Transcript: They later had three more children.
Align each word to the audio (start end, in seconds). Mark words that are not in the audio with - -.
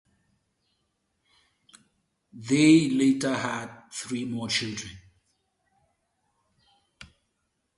They 2.33 2.89
later 2.89 3.35
had 3.35 3.91
three 3.91 4.25
more 4.25 4.47
children. 4.47 4.93